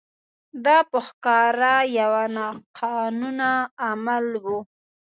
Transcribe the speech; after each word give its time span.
دا 0.65 0.77
په 0.89 0.99
ښکاره 1.07 1.75
یو 1.99 2.13
ناقانونه 2.35 3.49
عمل 3.87 4.25
و. 4.43 4.45